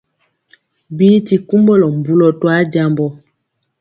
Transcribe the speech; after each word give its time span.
Bi 0.97 1.07
ti 1.27 1.35
kumbulɔ 1.47 1.87
mbulɔ 1.97 2.27
to 2.39 2.45
ajambɔ. 2.57 3.05